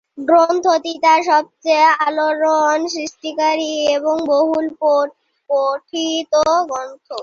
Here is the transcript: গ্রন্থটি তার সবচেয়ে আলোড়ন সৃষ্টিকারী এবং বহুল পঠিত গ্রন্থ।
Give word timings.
গ্রন্থটি 0.21 0.93
তার 1.03 1.19
সবচেয়ে 1.23 1.87
আলোড়ন 2.05 2.79
সৃষ্টিকারী 2.87 3.73
এবং 3.97 4.15
বহুল 4.27 4.65
পঠিত 5.49 6.33
গ্রন্থ। 6.69 7.07